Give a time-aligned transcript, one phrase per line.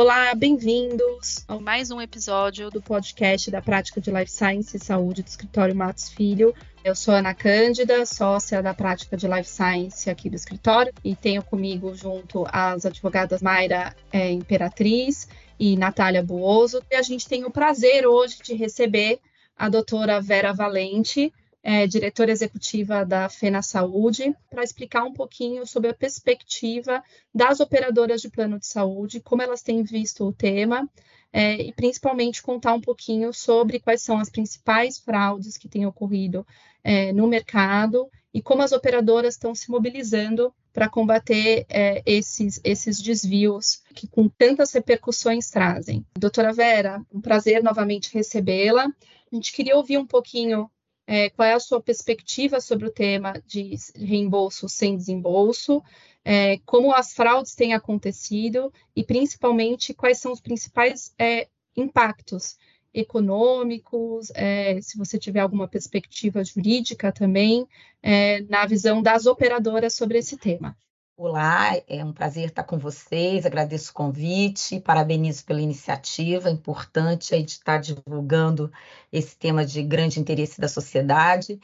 [0.00, 5.24] Olá, bem-vindos a mais um episódio do podcast da Prática de Life Science e Saúde
[5.24, 6.54] do Escritório Matos Filho.
[6.84, 11.42] Eu sou Ana Cândida, sócia da Prática de Life Science aqui do escritório, e tenho
[11.42, 15.26] comigo junto as advogadas Mayra é, Imperatriz
[15.58, 16.80] e Natália Buoso.
[16.88, 19.18] E a gente tem o prazer hoje de receber
[19.56, 25.90] a doutora Vera Valente, é, diretora executiva da FENA Saúde, para explicar um pouquinho sobre
[25.90, 27.02] a perspectiva
[27.34, 30.88] das operadoras de plano de saúde, como elas têm visto o tema,
[31.32, 36.46] é, e principalmente contar um pouquinho sobre quais são as principais fraudes que têm ocorrido
[36.82, 43.02] é, no mercado e como as operadoras estão se mobilizando para combater é, esses, esses
[43.02, 46.06] desvios que com tantas repercussões trazem.
[46.18, 48.84] Doutora Vera, um prazer novamente recebê-la.
[48.84, 50.70] A gente queria ouvir um pouquinho
[51.10, 55.82] é, qual é a sua perspectiva sobre o tema de reembolso sem desembolso,
[56.22, 58.70] é, como as fraudes têm acontecido?
[58.94, 62.58] E, principalmente, quais são os principais é, impactos
[62.92, 67.66] econômicos, é, se você tiver alguma perspectiva jurídica também,
[68.02, 70.76] é, na visão das operadoras sobre esse tema.
[71.20, 77.42] Olá, é um prazer estar com vocês, agradeço o convite, parabenizo pela iniciativa, importante aí
[77.42, 78.70] de estar divulgando
[79.10, 81.58] esse tema de grande interesse da sociedade.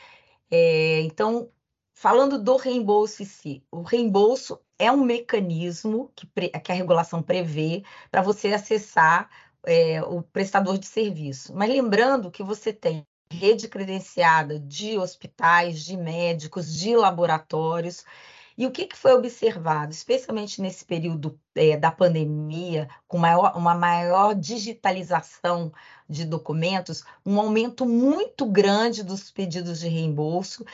[0.50, 1.48] É, então,
[1.94, 7.84] falando do reembolso em si, o reembolso é um mecanismo que, que a regulação prevê
[8.10, 9.30] para você acessar
[9.64, 11.54] é, o prestador de serviço.
[11.54, 18.04] Mas lembrando que você tem rede credenciada de hospitais, de médicos, de laboratórios,
[18.56, 23.74] e o que, que foi observado, especialmente nesse período é, da pandemia, com maior, uma
[23.74, 25.72] maior digitalização
[26.08, 30.64] de documentos, um aumento muito grande dos pedidos de reembolso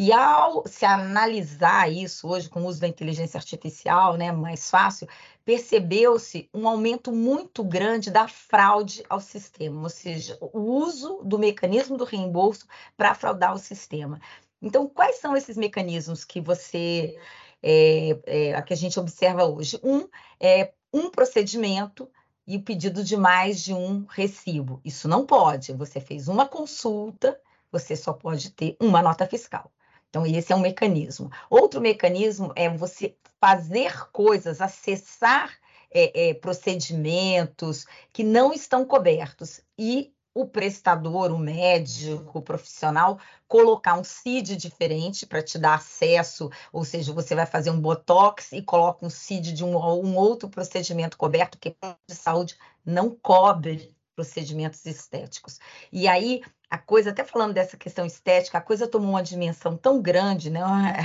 [0.00, 5.08] e ao se analisar isso hoje com o uso da inteligência artificial, né, mais fácil,
[5.44, 11.96] percebeu-se um aumento muito grande da fraude ao sistema, ou seja, o uso do mecanismo
[11.96, 12.64] do reembolso
[12.96, 14.20] para fraudar o sistema.
[14.60, 17.16] Então, quais são esses mecanismos que você
[17.62, 19.78] é, é, que a gente observa hoje?
[19.82, 20.08] Um
[20.40, 22.10] é um procedimento
[22.46, 24.80] e o pedido de mais de um recibo.
[24.84, 25.72] Isso não pode.
[25.74, 27.38] Você fez uma consulta,
[27.70, 29.70] você só pode ter uma nota fiscal.
[30.08, 31.30] Então, esse é um mecanismo.
[31.50, 35.54] Outro mecanismo é você fazer coisas, acessar
[35.90, 43.18] é, é, procedimentos que não estão cobertos e o prestador, o médico, o profissional,
[43.48, 48.52] colocar um CID diferente para te dar acesso, ou seja, você vai fazer um botox
[48.52, 51.74] e coloca um CID de um, um outro procedimento coberto, que
[52.08, 52.56] de saúde
[52.86, 55.58] não cobre procedimentos estéticos.
[55.92, 60.02] E aí, a coisa, até falando dessa questão estética, a coisa tomou uma dimensão tão
[60.02, 60.60] grande, né?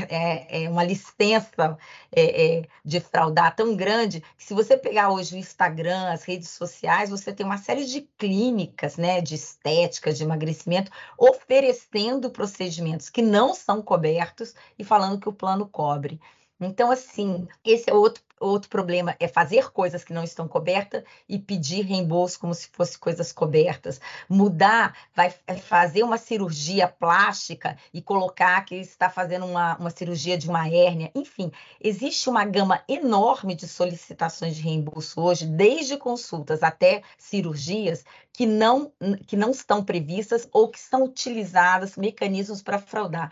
[0.09, 1.78] é, é uma licença
[2.12, 6.50] é, é, de fraudar tão grande, que se você pegar hoje o Instagram, as redes
[6.50, 13.22] sociais, você tem uma série de clínicas né, de estética, de emagrecimento, oferecendo procedimentos que
[13.22, 16.19] não são cobertos e falando que o plano cobre.
[16.66, 21.40] Então, assim, esse é outro, outro problema, é fazer coisas que não estão cobertas e
[21.40, 24.00] pedir reembolso como se fossem coisas cobertas.
[24.29, 30.38] Mudar, vai é fazer uma cirurgia plástica e colocar que está fazendo uma, uma cirurgia
[30.38, 31.12] de uma hérnia.
[31.16, 38.46] Enfim, existe uma gama enorme de solicitações de reembolso hoje, desde consultas até cirurgias, que
[38.46, 38.91] não,
[39.28, 43.31] que não estão previstas ou que são utilizadas mecanismos para fraudar.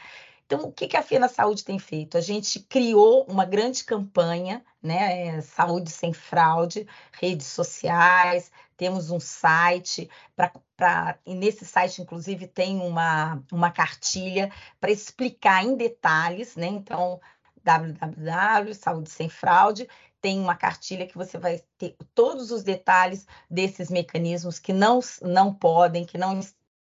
[0.53, 2.17] Então, o que, a FENA Saúde tem feito?
[2.17, 5.27] A gente criou uma grande campanha, né?
[5.37, 12.81] É, Saúde sem fraude, redes sociais, temos um site, pra, e nesse site, inclusive, tem
[12.81, 16.67] uma, uma cartilha para explicar em detalhes, né?
[16.67, 17.21] Então,
[17.63, 19.87] www, Saúde Sem Fraude,
[20.19, 25.53] tem uma cartilha que você vai ter todos os detalhes desses mecanismos que não, não
[25.53, 26.41] podem, que não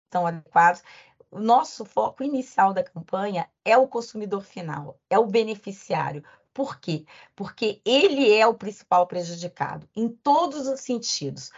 [0.09, 0.83] estão adequados
[1.31, 6.25] o nosso foco inicial da campanha é o consumidor final, é o beneficiário.
[6.53, 7.05] Por quê?
[7.37, 11.51] Porque ele é o principal prejudicado em todos os sentidos,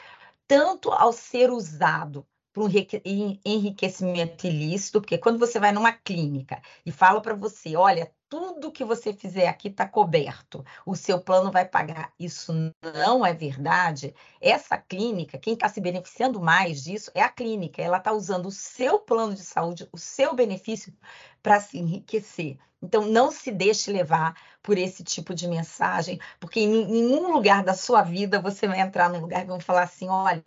[0.46, 2.68] tanto ao ser usado para um
[3.44, 8.84] enriquecimento ilícito, porque quando você vai numa clínica e fala para você, olha, tudo que
[8.84, 12.12] você fizer aqui está coberto, o seu plano vai pagar.
[12.18, 12.52] Isso
[12.94, 14.14] não é verdade.
[14.40, 17.82] Essa clínica, quem está se beneficiando mais disso é a clínica.
[17.82, 20.94] Ela está usando o seu plano de saúde, o seu benefício
[21.42, 22.56] para se enriquecer.
[22.80, 27.74] Então, não se deixe levar por esse tipo de mensagem, porque em nenhum lugar da
[27.74, 30.42] sua vida você vai entrar num lugar que vão falar assim: olha,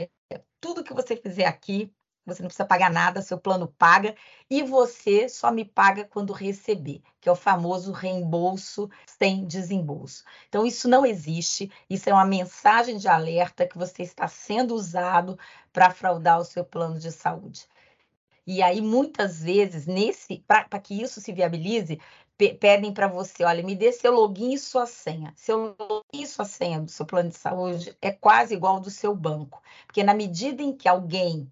[0.59, 1.94] tudo que você fizer aqui
[2.25, 4.15] você não precisa pagar nada, seu plano paga
[4.49, 10.23] e você só me paga quando receber, que é o famoso reembolso sem desembolso.
[10.47, 15.37] Então, isso não existe, isso é uma mensagem de alerta que você está sendo usado
[15.71, 17.67] para fraudar o seu plano de saúde.
[18.45, 21.99] E aí, muitas vezes, nesse para que isso se viabilize,
[22.59, 25.33] pedem para você, olha, me dê seu login e sua senha.
[25.35, 28.89] Seu login e sua senha do seu plano de saúde é quase igual ao do
[28.89, 31.49] seu banco, porque na medida em que alguém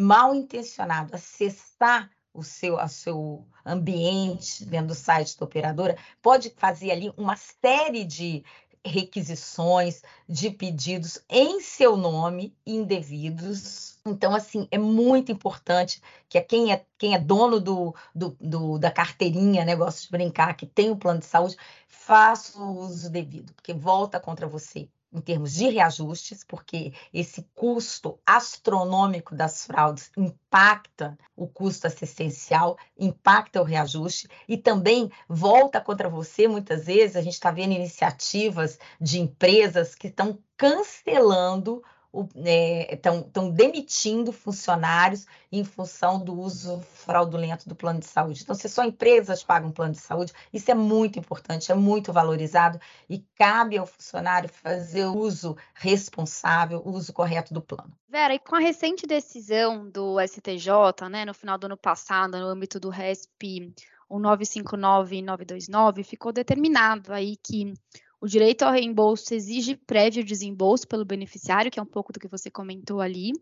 [0.00, 6.90] mal intencionado acessar o seu, a seu ambiente dentro do site da operadora, pode fazer
[6.90, 8.44] ali uma série de
[8.84, 13.98] requisições, de pedidos em seu nome indevidos.
[14.06, 18.90] Então, assim, é muito importante que quem é, quem é dono do, do, do, da
[18.90, 21.56] carteirinha, negócio de brincar, que tem o plano de saúde,
[21.88, 28.18] faça o uso devido, porque volta contra você em termos de reajustes, porque esse custo
[28.24, 36.46] astronômico das fraudes impacta o custo assistencial, impacta o reajuste e também volta contra você.
[36.46, 44.32] Muitas vezes a gente está vendo iniciativas de empresas que estão cancelando estão é, demitindo
[44.32, 48.42] funcionários em função do uso fraudulento do plano de saúde.
[48.42, 52.80] Então, se só empresas pagam plano de saúde, isso é muito importante, é muito valorizado
[53.08, 57.92] e cabe ao funcionário fazer o uso responsável, o uso correto do plano.
[58.08, 62.46] Vera, e com a recente decisão do STJ, né, no final do ano passado, no
[62.46, 63.72] âmbito do RESP
[64.18, 67.72] 959 e 929, ficou determinado aí que
[68.20, 72.28] o direito ao reembolso exige prévio desembolso pelo beneficiário, que é um pouco do que
[72.28, 73.32] você comentou ali,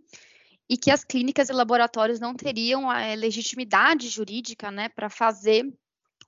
[0.69, 5.67] e que as clínicas e laboratórios não teriam a legitimidade jurídica né, para fazer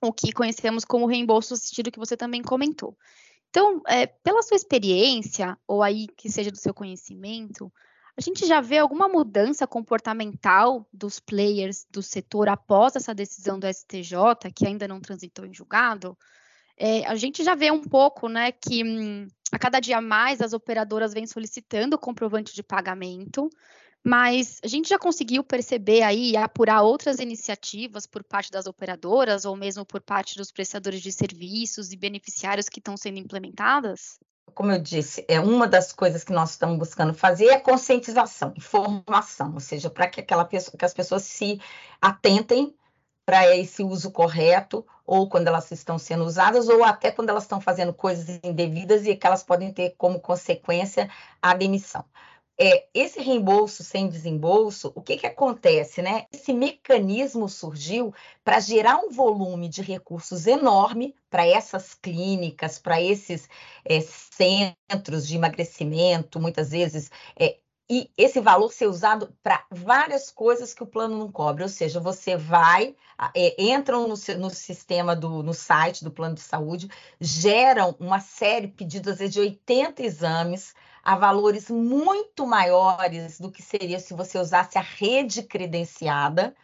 [0.01, 2.97] o que conhecemos como reembolso assistido, que você também comentou.
[3.49, 7.71] Então, é, pela sua experiência, ou aí que seja do seu conhecimento,
[8.17, 13.67] a gente já vê alguma mudança comportamental dos players do setor após essa decisão do
[13.67, 16.17] STJ, que ainda não transitou em julgado?
[16.83, 20.51] É, a gente já vê um pouco, né, que hum, a cada dia mais as
[20.51, 23.51] operadoras vêm solicitando comprovante de pagamento,
[24.03, 29.45] mas a gente já conseguiu perceber aí e apurar outras iniciativas por parte das operadoras
[29.45, 34.17] ou mesmo por parte dos prestadores de serviços e beneficiários que estão sendo implementadas?
[34.55, 39.53] Como eu disse, é uma das coisas que nós estamos buscando fazer é conscientização, informação,
[39.53, 41.61] ou seja, para que aquela pessoa, que as pessoas se
[42.01, 42.75] atentem
[43.31, 47.61] para esse uso correto, ou quando elas estão sendo usadas, ou até quando elas estão
[47.61, 51.09] fazendo coisas indevidas e que elas podem ter como consequência
[51.41, 52.03] a demissão.
[52.59, 56.25] É, esse reembolso sem desembolso, o que, que acontece, né?
[56.29, 58.13] Esse mecanismo surgiu
[58.43, 63.47] para gerar um volume de recursos enorme para essas clínicas, para esses
[63.85, 67.59] é, centros de emagrecimento, muitas vezes é,
[67.93, 71.61] e esse valor ser usado para várias coisas que o plano não cobre.
[71.61, 72.95] Ou seja, você vai,
[73.35, 76.89] é, entram no, no, sistema do no site do plano de saúde,
[77.19, 80.73] geram uma série, pedidos às vezes de 80 exames
[81.03, 86.55] a valores muito maiores do que seria se você usasse a rede credenciada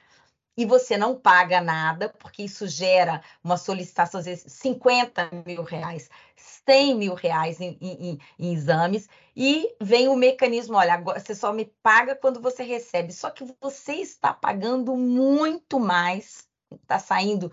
[0.58, 6.10] e você não paga nada, porque isso gera uma solicitação, às vezes, 50 mil reais,
[6.36, 11.54] 100 mil reais em, em, em exames, e vem o mecanismo, olha, agora você só
[11.54, 17.52] me paga quando você recebe, só que você está pagando muito mais, está saindo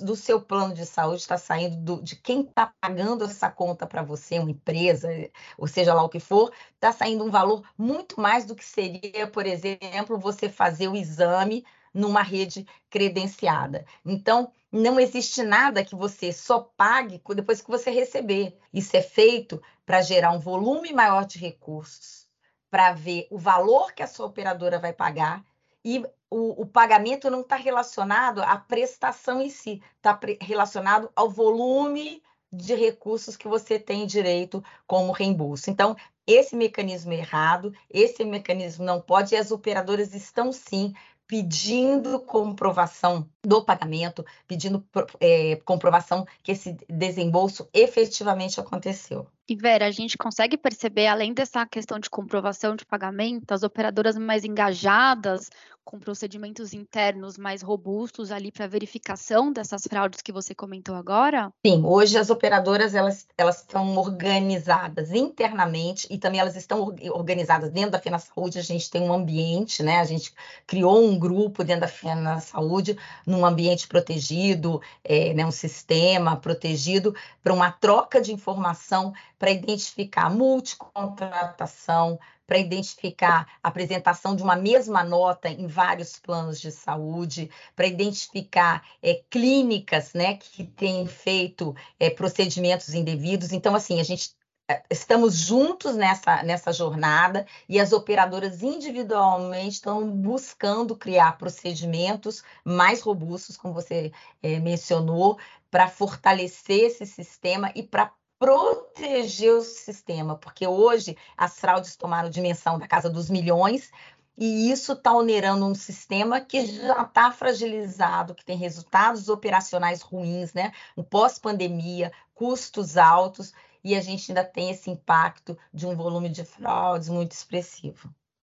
[0.00, 4.02] do seu plano de saúde, está saindo do, de quem está pagando essa conta para
[4.02, 5.08] você, uma empresa,
[5.56, 9.28] ou seja lá o que for, está saindo um valor muito mais do que seria,
[9.28, 13.84] por exemplo, você fazer o exame numa rede credenciada.
[14.04, 18.56] Então, não existe nada que você só pague depois que você receber.
[18.72, 22.26] Isso é feito para gerar um volume maior de recursos,
[22.70, 25.44] para ver o valor que a sua operadora vai pagar
[25.84, 32.22] e o, o pagamento não está relacionado à prestação em si, está relacionado ao volume
[32.50, 35.70] de recursos que você tem direito como reembolso.
[35.70, 35.96] Então,
[36.26, 40.94] esse mecanismo é errado, esse mecanismo não pode, e as operadoras estão sim
[41.26, 44.84] pedindo comprovação do pagamento, pedindo
[45.20, 49.26] é, comprovação que esse desembolso efetivamente aconteceu.
[49.48, 54.16] E Vera, a gente consegue perceber, além dessa questão de comprovação de pagamento, as operadoras
[54.16, 55.50] mais engajadas,
[55.84, 61.52] com procedimentos internos mais robustos ali para verificação dessas fraudes que você comentou agora?
[61.66, 67.90] Sim, hoje as operadoras elas, elas estão organizadas internamente e também elas estão organizadas dentro
[67.90, 68.58] da Fena Saúde.
[68.58, 69.98] A gente tem um ambiente, né?
[69.98, 70.32] A gente
[70.66, 72.96] criou um grupo dentro da Fena Saúde,
[73.26, 80.30] num ambiente protegido, é, né, um sistema protegido para uma troca de informação para identificar
[80.30, 87.88] multicontratação, para identificar a apresentação de uma mesma nota em vários planos de saúde, para
[87.88, 93.50] identificar é, clínicas né, que têm feito é, procedimentos indevidos.
[93.50, 94.30] Então, assim, a gente
[94.70, 103.00] é, estamos juntos nessa, nessa jornada e as operadoras individualmente estão buscando criar procedimentos mais
[103.00, 105.36] robustos, como você é, mencionou,
[105.68, 112.76] para fortalecer esse sistema e para proteger o sistema, porque hoje as fraudes tomaram dimensão
[112.76, 113.92] da casa dos milhões
[114.36, 120.52] e isso está onerando um sistema que já está fragilizado, que tem resultados operacionais ruins,
[120.54, 120.72] né?
[120.96, 123.52] Um pós-pandemia, custos altos,
[123.84, 128.12] e a gente ainda tem esse impacto de um volume de fraudes muito expressivo.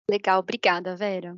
[0.08, 1.36] Legal, obrigada, Vera.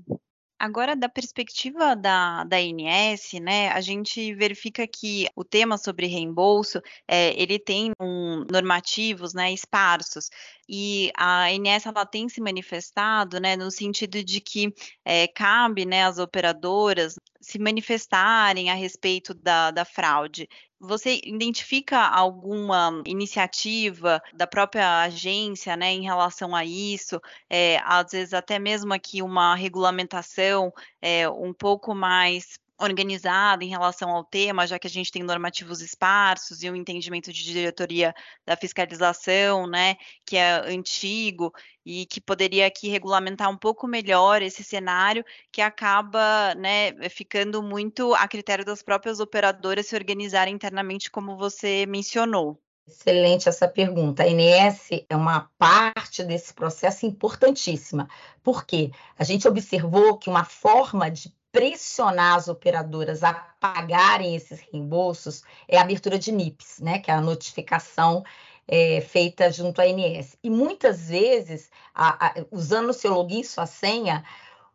[0.65, 6.81] Agora, da perspectiva da, da ANS, né, a gente verifica que o tema sobre reembolso,
[7.07, 10.31] é, ele tem um, normativos, né, esparsos,
[10.67, 14.73] e a ANS, ela tem se manifestado, né, no sentido de que
[15.05, 20.49] é, cabe, né, às operadoras se manifestarem a respeito da, da fraude.
[20.87, 27.21] Você identifica alguma iniciativa da própria agência, né, em relação a isso?
[27.51, 34.11] É, às vezes até mesmo aqui uma regulamentação é, um pouco mais organizada em relação
[34.11, 38.15] ao tema, já que a gente tem normativos esparsos e um entendimento de diretoria
[38.47, 41.53] da fiscalização, né, que é antigo
[41.85, 48.15] e que poderia aqui regulamentar um pouco melhor esse cenário que acaba, né, ficando muito
[48.15, 52.61] a critério das próprias operadoras se organizarem internamente, como você mencionou.
[52.87, 54.23] Excelente essa pergunta.
[54.23, 58.09] A ANS é uma parte desse processo importantíssima,
[58.43, 65.45] porque a gente observou que uma forma de pressionar as operadoras a pagarem esses reembolsos
[65.69, 68.25] é a abertura de NIPs, né, que é a notificação
[68.67, 70.37] é, feita junto à ANS.
[70.43, 74.25] E muitas vezes, a, a, usando o seu login sua senha,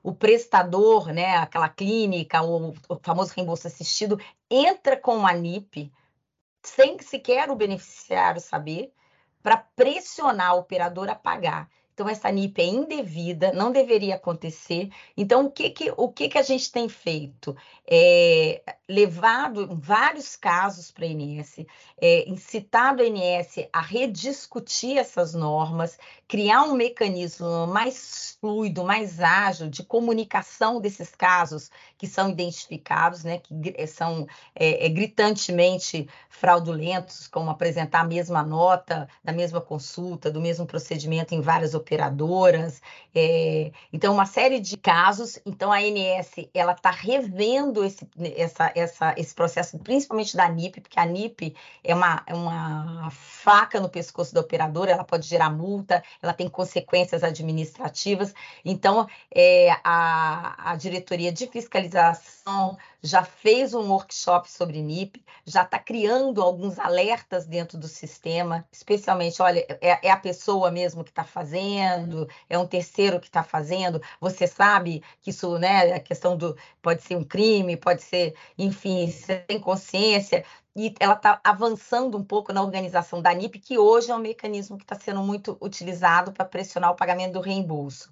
[0.02, 4.18] o prestador, né, aquela clínica, o, o famoso reembolso assistido,
[4.50, 5.92] entra com a NIP
[6.64, 8.94] sem sequer o beneficiário saber,
[9.44, 11.70] para pressionar a operadora a pagar.
[12.00, 14.89] Então, essa NIP é indevida, não deveria acontecer.
[15.18, 17.53] Então, o que, que, o que, que a gente tem feito?
[17.86, 21.65] É, levado vários casos para a INS,
[22.00, 29.70] é, incitado a INS a rediscutir essas normas, criar um mecanismo mais fluido, mais ágil
[29.70, 34.25] de comunicação desses casos que são identificados, né, que são
[34.56, 41.36] é, é, gritantemente fraudulentos, como apresentar a mesma nota da mesma consulta, do mesmo procedimento
[41.36, 42.81] em várias operadoras.
[43.13, 45.39] É, então, uma série de casos.
[45.46, 51.00] Então, a ANS ela está revendo esse, essa, essa, esse processo, principalmente da NIP, porque
[51.00, 56.03] a NIP é uma, é uma faca no pescoço da operadora, ela pode gerar multa,
[56.22, 58.34] ela tem consequências administrativas.
[58.63, 65.79] Então, é, a, a diretoria de fiscalização já fez um workshop sobre NIP, já está
[65.79, 71.24] criando alguns alertas dentro do sistema, especialmente, olha, é, é a pessoa mesmo que está
[71.24, 76.58] fazendo, é um terceiro que está fazendo, você sabe que isso, né, a questão do,
[76.82, 80.44] pode ser um crime, pode ser, enfim, sem consciência,
[80.75, 84.77] e ela está avançando um pouco na organização da NIP, que hoje é um mecanismo
[84.77, 88.12] que está sendo muito utilizado para pressionar o pagamento do reembolso.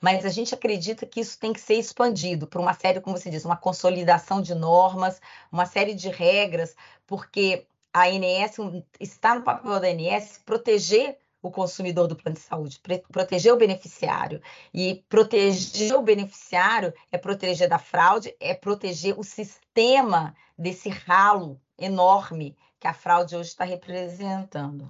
[0.00, 3.30] Mas a gente acredita que isso tem que ser expandido para uma série, como você
[3.30, 6.76] diz, uma consolidação de normas, uma série de regras,
[7.06, 8.56] porque a ANS
[9.00, 14.42] está no papel da ANS proteger o consumidor do plano de saúde, proteger o beneficiário.
[14.72, 22.56] E proteger o beneficiário é proteger da fraude, é proteger o sistema desse ralo enorme
[22.78, 24.88] que a fraude hoje está representando.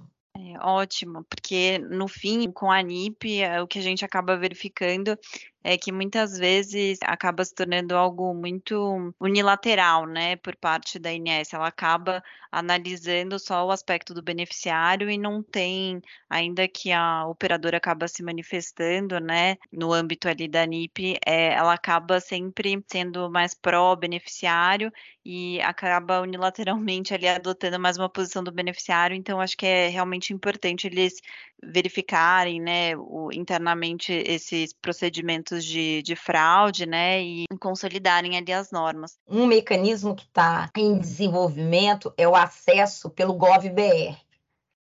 [0.57, 5.17] Ótimo, porque no fim, com a NIP, é, o que a gente acaba verificando
[5.63, 11.53] é que muitas vezes acaba se tornando algo muito unilateral, né, por parte da INS.
[11.53, 17.77] Ela acaba analisando só o aspecto do beneficiário e não tem, ainda que a operadora
[17.77, 23.53] acaba se manifestando, né, no âmbito ali da NIP, é, ela acaba sempre sendo mais
[23.53, 24.91] pró-beneficiário
[25.23, 29.15] e acaba unilateralmente ali adotando mais uma posição do beneficiário.
[29.15, 31.13] Então, acho que é realmente importante eles
[31.61, 39.17] verificarem, né, o, internamente esses procedimentos de, de fraude, né, e consolidarem ali as normas.
[39.27, 44.17] Um mecanismo que está em desenvolvimento é o acesso pelo GovBR.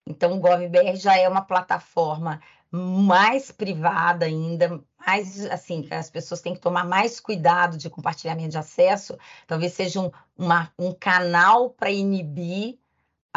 [0.08, 2.42] Então, o GovBR já é uma plataforma
[2.72, 8.58] mais privada ainda, mais assim, as pessoas têm que tomar mais cuidado de compartilhamento de
[8.58, 9.18] acesso,
[9.48, 12.78] talvez seja um, uma, um canal para inibir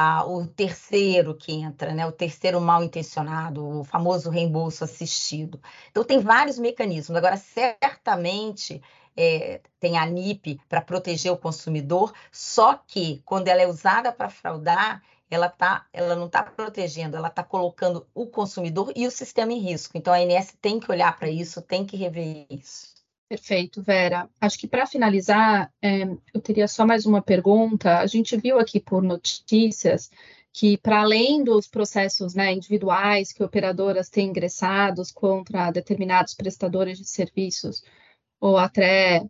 [0.00, 2.06] a, o terceiro que entra, né?
[2.06, 5.60] O terceiro mal intencionado, o famoso reembolso assistido.
[5.90, 7.16] Então tem vários mecanismos.
[7.16, 8.80] Agora, certamente
[9.16, 14.30] é, tem a NIP para proteger o consumidor, só que quando ela é usada para
[14.30, 19.52] fraudar, ela, tá, ela não está protegendo, ela está colocando o consumidor e o sistema
[19.52, 19.98] em risco.
[19.98, 22.97] Então a ANS tem que olhar para isso, tem que rever isso.
[23.28, 24.28] Perfeito, Vera.
[24.40, 27.98] Acho que para finalizar, é, eu teria só mais uma pergunta.
[27.98, 30.10] A gente viu aqui por notícias
[30.50, 37.04] que, para além dos processos né, individuais que operadoras têm ingressados contra determinados prestadores de
[37.06, 37.82] serviços,
[38.40, 39.22] ou até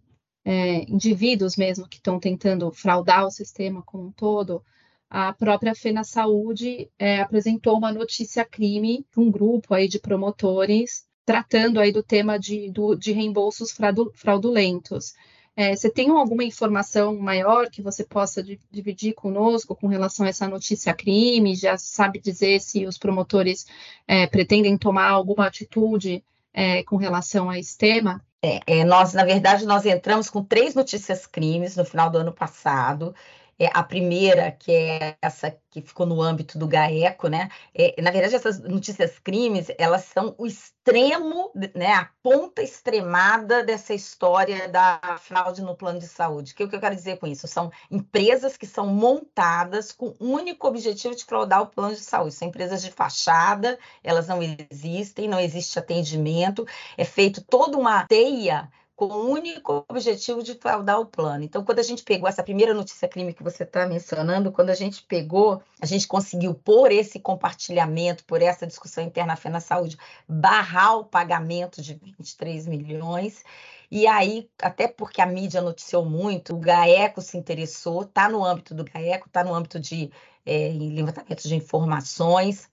[0.45, 4.65] é, indivíduos mesmo que estão tentando fraudar o sistema como um todo,
[5.11, 11.79] a própria Fena Saúde é, apresentou uma notícia crime, um grupo aí de promotores tratando
[11.79, 13.77] aí do tema de, do, de reembolsos
[14.15, 15.13] fraudulentos.
[15.55, 20.49] É, você tem alguma informação maior que você possa dividir conosco com relação a essa
[20.49, 21.55] notícia crime?
[21.55, 23.67] Já sabe dizer se os promotores
[24.07, 28.25] é, pretendem tomar alguma atitude é, com relação a esse tema?
[28.43, 32.33] É, é, nós, na verdade, nós entramos com três notícias crimes no final do ano
[32.33, 33.15] passado.
[33.59, 37.51] É, a primeira, que é essa que ficou no âmbito do GAECO, né?
[37.75, 41.93] É, na verdade, essas notícias crimes, elas são o extremo, né?
[41.93, 46.55] A ponta extremada dessa história da fraude no plano de saúde.
[46.55, 47.49] Que, o que eu quero dizer com isso?
[47.49, 52.35] São empresas que são montadas com o único objetivo de fraudar o plano de saúde.
[52.35, 58.71] São empresas de fachada, elas não existem, não existe atendimento, é feito toda uma teia
[58.99, 61.45] com o único objetivo de fraudar o plano.
[61.45, 64.75] Então, quando a gente pegou essa primeira notícia crime que você está mencionando, quando a
[64.75, 69.97] gente pegou, a gente conseguiu, por esse compartilhamento, por essa discussão interna na Saúde,
[70.29, 73.45] barrar o pagamento de 23 milhões.
[73.89, 78.75] E aí, até porque a mídia noticiou muito, o GAECO se interessou, está no âmbito
[78.75, 80.11] do GAECO, está no âmbito de
[80.45, 82.69] é, levantamento de informações.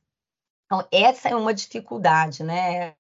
[0.66, 2.96] Então, essa é uma dificuldade, né?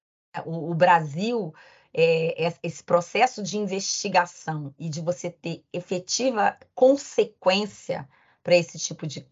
[0.45, 1.53] o, o Brasil
[1.97, 8.07] é, esse processo de investigação e de você ter efetiva consequência
[8.43, 9.25] para esse tipo de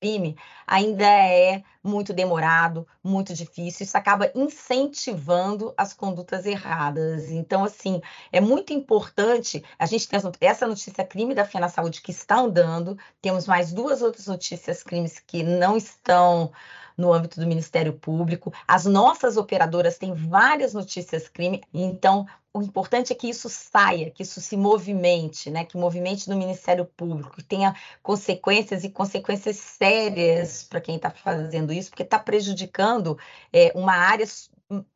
[0.00, 3.84] crime ainda é muito demorado, muito difícil.
[3.84, 7.30] Isso acaba incentivando as condutas erradas.
[7.30, 8.00] Então, assim,
[8.30, 9.64] é muito importante.
[9.76, 14.02] A gente tem essa notícia crime da FENA Saúde que está andando, temos mais duas
[14.02, 16.52] outras notícias crimes que não estão
[16.96, 18.52] no âmbito do Ministério Público.
[18.66, 22.26] As nossas operadoras têm várias notícias crime, então
[22.56, 25.64] o importante é que isso saia, que isso se movimente, né?
[25.64, 31.72] que movimente no Ministério Público, que tenha consequências e consequências sérias para quem está fazendo
[31.72, 33.18] isso, porque está prejudicando
[33.52, 34.24] é, uma área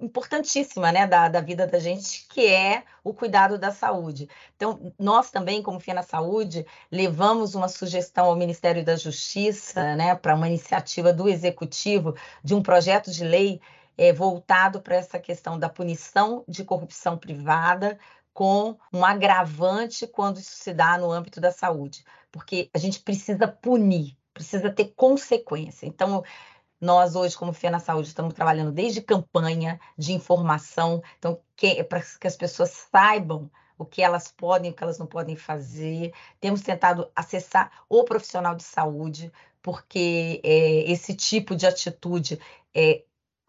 [0.01, 4.29] importantíssima né, da, da vida da gente, que é o cuidado da saúde.
[4.57, 10.15] Então, nós também, como FIA na Saúde, levamos uma sugestão ao Ministério da Justiça, né,
[10.15, 13.61] para uma iniciativa do Executivo de um projeto de lei
[13.97, 17.99] é, voltado para essa questão da punição de corrupção privada
[18.33, 23.49] com um agravante quando isso se dá no âmbito da saúde, porque a gente precisa
[23.49, 25.87] punir, precisa ter consequência.
[25.87, 26.23] Então,
[26.81, 31.41] nós hoje, como FIA na Saúde, estamos trabalhando desde campanha de informação, então
[31.89, 36.13] para que as pessoas saibam o que elas podem, o que elas não podem fazer.
[36.41, 42.41] Temos tentado acessar o profissional de saúde, porque é, esse tipo de atitude
[42.75, 43.03] é,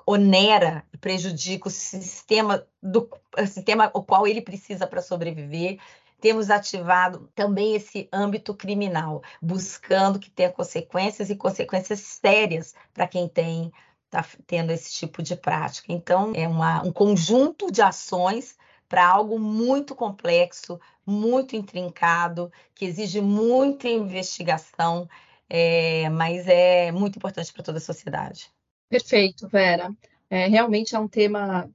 [0.06, 5.80] onera e prejudica o sistema do o sistema o qual ele precisa para sobreviver
[6.20, 13.28] temos ativado também esse âmbito criminal, buscando que tenha consequências e consequências sérias para quem
[13.28, 13.72] tem
[14.10, 15.94] está tendo esse tipo de prática.
[15.94, 23.22] Então, é uma, um conjunto de ações para algo muito complexo, muito intrincado, que exige
[23.22, 25.08] muita investigação,
[25.48, 28.52] é, mas é muito importante para toda a sociedade.
[28.90, 29.94] Perfeito, Vera.
[30.28, 31.70] É, realmente é um tema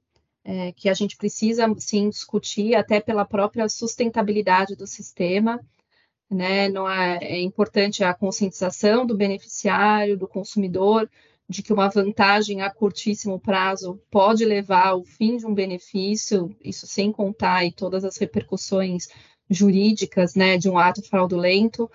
[0.45, 5.59] é, que a gente precisa sim discutir, até pela própria sustentabilidade do sistema.
[6.29, 6.69] Né?
[6.69, 11.09] Não é, é importante a conscientização do beneficiário, do consumidor,
[11.49, 16.87] de que uma vantagem a curtíssimo prazo pode levar ao fim de um benefício, isso
[16.87, 19.07] sem contar aí todas as repercussões
[19.49, 21.89] jurídicas né, de um ato fraudulento,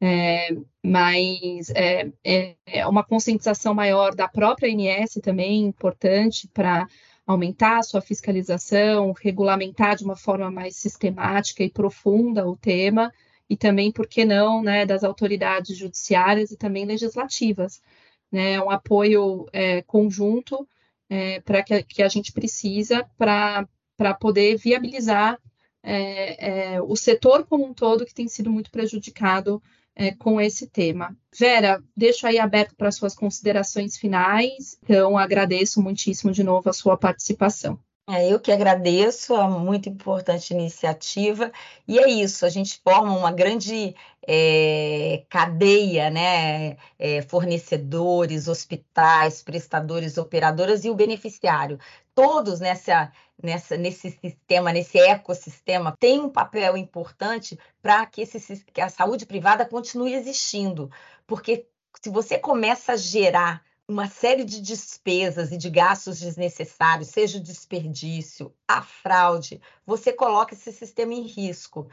[0.00, 0.48] é,
[0.82, 6.86] mas é, é, é, uma conscientização maior da própria ANS também importante para
[7.26, 13.12] aumentar a sua fiscalização, regulamentar de uma forma mais sistemática e profunda o tema,
[13.48, 17.82] e também, por que não, né, das autoridades judiciárias e também legislativas.
[18.30, 20.68] Né, um apoio é, conjunto
[21.08, 25.38] é, para que, que, a gente precisa para poder viabilizar
[25.82, 29.62] é, é, o setor como um todo que tem sido muito prejudicado
[29.96, 31.16] é, com esse tema.
[31.36, 36.96] Vera, deixo aí aberto para suas considerações finais, então agradeço muitíssimo de novo a sua
[36.96, 37.80] participação.
[38.08, 41.50] É, eu que agradeço, a muito importante iniciativa,
[41.88, 46.76] e é isso, a gente forma uma grande é, cadeia, né?
[46.98, 51.80] É, fornecedores, hospitais, prestadores, operadoras e o beneficiário.
[52.14, 53.10] Todos nessa,
[53.42, 58.24] nessa, nesse sistema, nesse ecossistema, têm um papel importante para que,
[58.72, 60.90] que a saúde privada continue existindo,
[61.26, 61.66] porque
[62.00, 67.42] se você começa a gerar uma série de despesas e de gastos desnecessários, seja o
[67.42, 71.88] desperdício, a fraude, você coloca esse sistema em risco.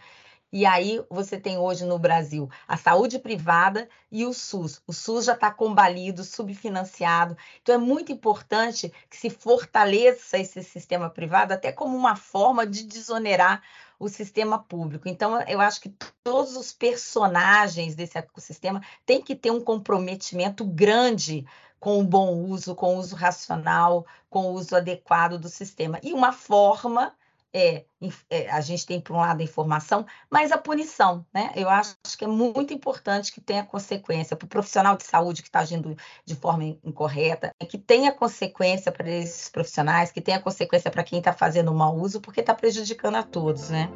[0.54, 4.84] E aí você tem hoje no Brasil a saúde privada e o SUS.
[4.86, 7.36] O SUS já está combalido, subfinanciado.
[7.64, 12.84] Então é muito importante que se fortaleça esse sistema privado, até como uma forma de
[12.84, 13.64] desonerar
[14.00, 15.10] o sistema público.
[15.10, 21.48] Então, eu acho que todos os personagens desse ecossistema têm que ter um comprometimento grande
[21.80, 26.00] com o bom uso, com o uso racional, com o uso adequado do sistema.
[26.04, 27.16] E uma forma
[27.54, 27.86] é,
[28.30, 31.52] é, a gente tem, por um lado, a informação, mas a punição, né?
[31.56, 35.50] Eu acho que é muito importante que tenha consequência para o profissional de saúde que
[35.50, 41.04] está agindo de forma incorreta, que tenha consequência para esses profissionais, que tenha consequência para
[41.04, 43.88] quem está fazendo mau uso, porque está prejudicando a todos, né?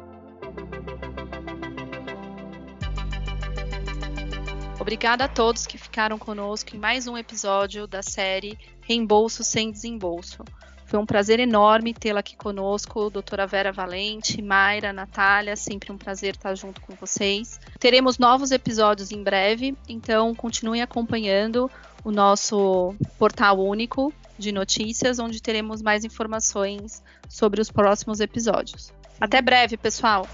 [4.80, 10.44] Obrigada a todos que ficaram conosco em mais um episódio da série Reembolso sem Desembolso.
[10.88, 16.34] Foi um prazer enorme tê-la aqui conosco, doutora Vera Valente, Mayra, Natália, sempre um prazer
[16.34, 17.60] estar junto com vocês.
[17.78, 21.70] Teremos novos episódios em breve, então continuem acompanhando
[22.02, 28.90] o nosso portal único de notícias, onde teremos mais informações sobre os próximos episódios.
[29.20, 30.26] Até breve, pessoal!